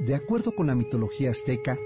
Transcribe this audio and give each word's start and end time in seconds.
De 0.00 0.14
acuerdo 0.14 0.52
con 0.52 0.68
la 0.68 0.76
mitología 0.76 1.30
azteca, 1.30 1.76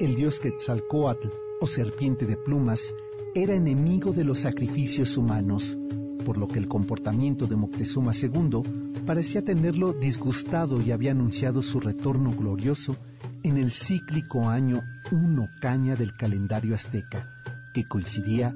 el 0.00 0.16
dios 0.16 0.40
Quetzalcoatl, 0.40 1.28
o 1.60 1.66
serpiente 1.66 2.26
de 2.26 2.36
plumas, 2.36 2.94
era 3.34 3.54
enemigo 3.54 4.12
de 4.12 4.24
los 4.24 4.40
sacrificios 4.40 5.16
humanos, 5.16 5.78
por 6.24 6.36
lo 6.36 6.48
que 6.48 6.58
el 6.58 6.66
comportamiento 6.66 7.46
de 7.46 7.54
Moctezuma 7.54 8.12
II 8.12 8.62
parecía 9.06 9.44
tenerlo 9.44 9.92
disgustado 9.92 10.80
y 10.80 10.90
había 10.90 11.12
anunciado 11.12 11.62
su 11.62 11.78
retorno 11.78 12.32
glorioso 12.32 12.96
en 13.44 13.56
el 13.56 13.70
cíclico 13.70 14.48
año 14.48 14.82
1 15.12 15.48
caña 15.60 15.94
del 15.94 16.14
calendario 16.16 16.74
azteca, 16.74 17.28
que 17.72 17.86
coincidía 17.86 18.54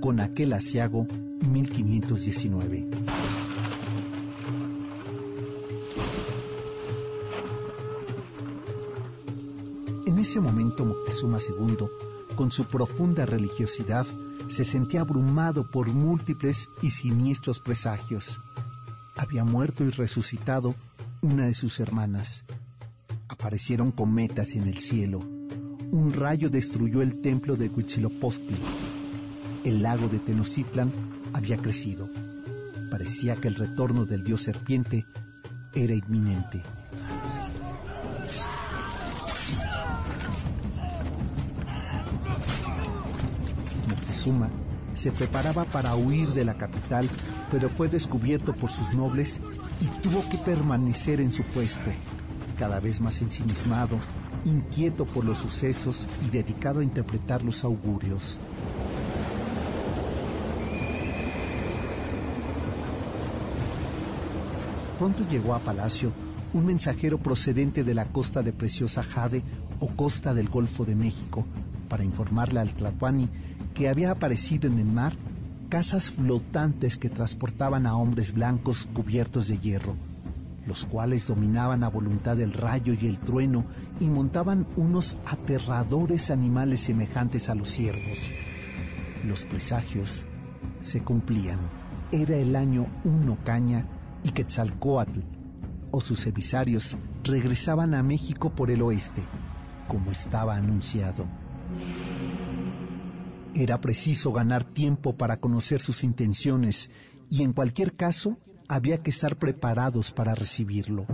con 0.00 0.20
aquel 0.20 0.54
asiago 0.54 1.06
1519. 1.46 2.88
Ese 10.24 10.40
momento 10.40 10.86
Moctezuma 10.86 11.36
II, 11.36 11.86
con 12.34 12.50
su 12.50 12.64
profunda 12.64 13.26
religiosidad, 13.26 14.06
se 14.48 14.64
sentía 14.64 15.02
abrumado 15.02 15.70
por 15.70 15.86
múltiples 15.88 16.70
y 16.80 16.88
siniestros 16.88 17.60
presagios. 17.60 18.40
Había 19.16 19.44
muerto 19.44 19.84
y 19.84 19.90
resucitado 19.90 20.74
una 21.20 21.44
de 21.44 21.52
sus 21.52 21.78
hermanas. 21.78 22.46
Aparecieron 23.28 23.92
cometas 23.92 24.54
en 24.54 24.66
el 24.66 24.78
cielo. 24.78 25.18
Un 25.18 26.14
rayo 26.14 26.48
destruyó 26.48 27.02
el 27.02 27.20
templo 27.20 27.54
de 27.54 27.68
Huitzilopochtli. 27.68 28.56
El 29.62 29.82
lago 29.82 30.08
de 30.08 30.20
Tenochtitlan 30.20 30.90
había 31.34 31.58
crecido. 31.58 32.08
Parecía 32.90 33.36
que 33.36 33.48
el 33.48 33.56
retorno 33.56 34.06
del 34.06 34.24
dios 34.24 34.40
serpiente 34.40 35.04
era 35.74 35.94
inminente. 35.94 36.62
Moctezuma 44.32 44.50
se 44.94 45.10
preparaba 45.10 45.64
para 45.64 45.96
huir 45.96 46.28
de 46.28 46.44
la 46.44 46.54
capital, 46.54 47.08
pero 47.50 47.68
fue 47.68 47.88
descubierto 47.88 48.54
por 48.54 48.70
sus 48.70 48.94
nobles 48.94 49.40
y 49.80 49.86
tuvo 50.02 50.26
que 50.28 50.38
permanecer 50.38 51.20
en 51.20 51.32
su 51.32 51.42
puesto, 51.42 51.90
cada 52.56 52.78
vez 52.78 53.00
más 53.00 53.20
ensimismado, 53.20 53.98
inquieto 54.44 55.04
por 55.04 55.24
los 55.24 55.38
sucesos 55.38 56.06
y 56.24 56.30
dedicado 56.30 56.78
a 56.78 56.84
interpretar 56.84 57.42
los 57.42 57.64
augurios. 57.64 58.38
Pronto 64.96 65.24
llegó 65.28 65.54
a 65.54 65.58
Palacio 65.58 66.12
un 66.52 66.66
mensajero 66.66 67.18
procedente 67.18 67.82
de 67.82 67.94
la 67.94 68.06
costa 68.06 68.42
de 68.42 68.52
Preciosa 68.52 69.02
Jade 69.02 69.42
o 69.84 69.88
costa 69.94 70.32
del 70.32 70.48
Golfo 70.48 70.86
de 70.86 70.96
México 70.96 71.44
para 71.90 72.04
informarle 72.04 72.58
al 72.58 72.72
Tlatuani 72.72 73.28
que 73.74 73.90
había 73.90 74.12
aparecido 74.12 74.66
en 74.66 74.78
el 74.78 74.86
mar 74.86 75.12
casas 75.68 76.10
flotantes 76.10 76.96
que 76.96 77.10
transportaban 77.10 77.86
a 77.86 77.96
hombres 77.96 78.32
blancos 78.32 78.88
cubiertos 78.94 79.46
de 79.48 79.58
hierro, 79.58 79.94
los 80.66 80.86
cuales 80.86 81.26
dominaban 81.26 81.84
a 81.84 81.90
voluntad 81.90 82.40
el 82.40 82.54
rayo 82.54 82.94
y 82.98 83.06
el 83.06 83.18
trueno 83.18 83.66
y 84.00 84.06
montaban 84.06 84.66
unos 84.76 85.18
aterradores 85.26 86.30
animales 86.30 86.80
semejantes 86.80 87.50
a 87.50 87.54
los 87.54 87.68
ciervos. 87.68 88.30
Los 89.26 89.44
presagios 89.44 90.24
se 90.80 91.02
cumplían. 91.02 91.58
Era 92.10 92.36
el 92.36 92.56
año 92.56 92.86
uno 93.04 93.36
caña 93.44 93.86
y 94.22 94.30
Quetzalcoatl 94.30 95.20
o 95.90 96.00
sus 96.00 96.26
emisarios 96.26 96.96
regresaban 97.22 97.94
a 97.94 98.02
México 98.02 98.50
por 98.50 98.70
el 98.70 98.82
oeste, 98.82 99.22
como 99.88 100.10
estaba 100.10 100.56
anunciado. 100.56 101.26
Era 103.54 103.80
preciso 103.80 104.32
ganar 104.32 104.64
tiempo 104.64 105.16
para 105.16 105.38
conocer 105.38 105.80
sus 105.80 106.02
intenciones 106.02 106.90
y 107.30 107.42
en 107.42 107.52
cualquier 107.52 107.92
caso 107.92 108.38
había 108.68 109.02
que 109.02 109.10
estar 109.10 109.36
preparados 109.36 110.12
para 110.12 110.34
recibirlo. 110.34 111.06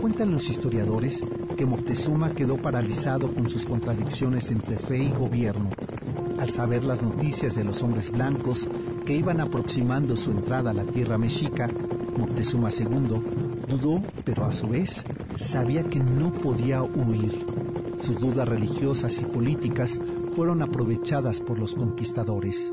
Cuentan 0.00 0.32
los 0.32 0.48
historiadores 0.48 1.24
que 1.56 1.66
Moctezuma 1.66 2.30
quedó 2.30 2.56
paralizado 2.56 3.32
con 3.34 3.48
sus 3.48 3.64
contradicciones 3.64 4.50
entre 4.50 4.76
fe 4.76 4.98
y 4.98 5.10
gobierno 5.10 5.70
al 6.40 6.50
saber 6.50 6.84
las 6.84 7.02
noticias 7.02 7.54
de 7.54 7.64
los 7.64 7.82
hombres 7.82 8.10
blancos 8.10 8.66
que 9.04 9.14
iban 9.14 9.40
aproximando 9.40 10.16
su 10.16 10.30
entrada 10.30 10.70
a 10.70 10.74
la 10.74 10.84
tierra 10.84 11.18
mexica. 11.18 11.68
Moctezuma 12.16 12.70
II 12.70 13.22
dudó, 13.68 14.02
pero 14.24 14.46
a 14.46 14.52
su 14.52 14.68
vez 14.68 15.04
sabía 15.36 15.84
que 15.84 16.00
no 16.00 16.32
podía 16.32 16.82
huir. 16.82 17.46
Sus 18.00 18.18
dudas 18.18 18.48
religiosas 18.48 19.20
y 19.20 19.26
políticas 19.26 20.00
fueron 20.34 20.62
aprovechadas 20.62 21.40
por 21.40 21.58
los 21.58 21.74
conquistadores. 21.74 22.72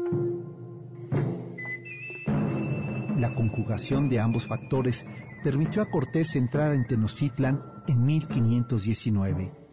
La 3.18 3.36
conjugación 3.36 4.08
de 4.08 4.22
ambos 4.22 4.48
factores 4.48 5.06
permitió 5.44 5.82
a 5.82 5.90
Cortés 5.90 6.36
entrar 6.38 6.74
en 6.74 6.88
Tenochtitlan 6.88 7.62
en 7.88 8.06
1519. 8.06 9.67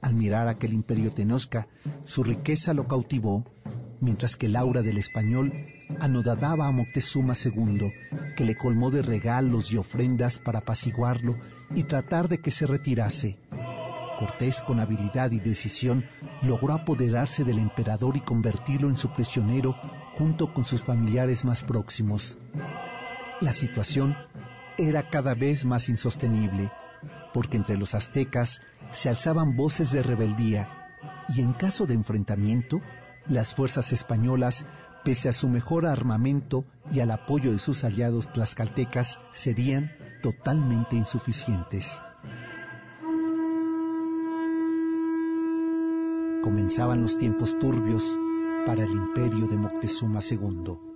Al 0.00 0.14
mirar 0.14 0.48
aquel 0.48 0.72
imperio 0.72 1.10
tenosca, 1.10 1.68
su 2.04 2.22
riqueza 2.22 2.74
lo 2.74 2.86
cautivó, 2.86 3.44
mientras 4.00 4.36
que 4.36 4.46
el 4.46 4.56
aura 4.56 4.82
del 4.82 4.98
español 4.98 5.52
anodadaba 6.00 6.66
a 6.66 6.72
Moctezuma 6.72 7.34
II, 7.34 7.92
que 8.36 8.44
le 8.44 8.56
colmó 8.56 8.90
de 8.90 9.02
regalos 9.02 9.72
y 9.72 9.76
ofrendas 9.76 10.38
para 10.38 10.60
apaciguarlo 10.60 11.36
y 11.74 11.84
tratar 11.84 12.28
de 12.28 12.38
que 12.38 12.50
se 12.50 12.66
retirase. 12.66 13.38
Cortés, 14.18 14.62
con 14.62 14.80
habilidad 14.80 15.32
y 15.32 15.40
decisión, 15.40 16.06
logró 16.42 16.72
apoderarse 16.72 17.44
del 17.44 17.58
emperador 17.58 18.16
y 18.16 18.20
convertirlo 18.20 18.88
en 18.88 18.96
su 18.96 19.12
prisionero 19.12 19.76
junto 20.16 20.54
con 20.54 20.64
sus 20.64 20.82
familiares 20.82 21.44
más 21.44 21.62
próximos. 21.62 22.38
La 23.40 23.52
situación 23.52 24.16
era 24.78 25.02
cada 25.10 25.34
vez 25.34 25.64
más 25.66 25.88
insostenible, 25.88 26.70
porque 27.34 27.58
entre 27.58 27.76
los 27.76 27.94
aztecas 27.94 28.62
se 28.92 29.08
alzaban 29.08 29.56
voces 29.56 29.92
de 29.92 30.02
rebeldía 30.02 30.68
y 31.28 31.40
en 31.40 31.52
caso 31.52 31.86
de 31.86 31.94
enfrentamiento, 31.94 32.80
las 33.26 33.54
fuerzas 33.54 33.92
españolas, 33.92 34.66
pese 35.04 35.28
a 35.28 35.32
su 35.32 35.48
mejor 35.48 35.86
armamento 35.86 36.64
y 36.90 37.00
al 37.00 37.10
apoyo 37.10 37.52
de 37.52 37.58
sus 37.58 37.84
aliados 37.84 38.32
tlaxcaltecas, 38.32 39.20
serían 39.32 39.92
totalmente 40.22 40.96
insuficientes. 40.96 42.00
comenzaban 46.46 47.02
los 47.02 47.18
tiempos 47.18 47.58
turbios 47.58 48.16
para 48.66 48.84
el 48.84 48.92
imperio 48.92 49.48
de 49.48 49.56
Moctezuma 49.56 50.20
II. 50.22 50.95